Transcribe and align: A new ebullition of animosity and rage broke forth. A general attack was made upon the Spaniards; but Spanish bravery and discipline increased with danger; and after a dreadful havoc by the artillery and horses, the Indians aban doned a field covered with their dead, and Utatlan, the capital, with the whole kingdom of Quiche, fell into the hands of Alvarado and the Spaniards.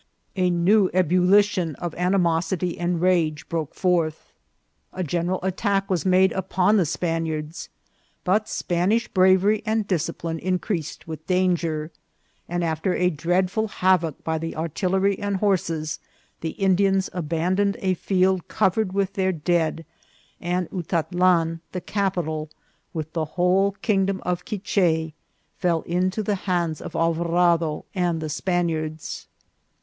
A 0.35 0.49
new 0.49 0.89
ebullition 0.95 1.75
of 1.75 1.93
animosity 1.93 2.75
and 2.79 2.99
rage 2.99 3.47
broke 3.47 3.75
forth. 3.75 4.33
A 4.93 5.03
general 5.03 5.39
attack 5.43 5.91
was 5.91 6.07
made 6.07 6.31
upon 6.31 6.77
the 6.77 6.87
Spaniards; 6.87 7.69
but 8.23 8.49
Spanish 8.49 9.07
bravery 9.07 9.61
and 9.63 9.87
discipline 9.87 10.39
increased 10.39 11.07
with 11.07 11.27
danger; 11.27 11.91
and 12.49 12.63
after 12.63 12.95
a 12.95 13.11
dreadful 13.11 13.67
havoc 13.67 14.23
by 14.23 14.39
the 14.39 14.55
artillery 14.55 15.19
and 15.19 15.35
horses, 15.37 15.99
the 16.39 16.53
Indians 16.57 17.07
aban 17.13 17.57
doned 17.57 17.75
a 17.77 17.93
field 17.93 18.47
covered 18.47 18.93
with 18.93 19.13
their 19.13 19.31
dead, 19.31 19.85
and 20.39 20.67
Utatlan, 20.71 21.59
the 21.73 21.79
capital, 21.81 22.49
with 22.91 23.13
the 23.13 23.25
whole 23.37 23.73
kingdom 23.83 24.19
of 24.25 24.45
Quiche, 24.45 25.13
fell 25.59 25.83
into 25.83 26.23
the 26.23 26.33
hands 26.49 26.81
of 26.81 26.95
Alvarado 26.95 27.85
and 27.93 28.19
the 28.19 28.29
Spaniards. 28.29 29.27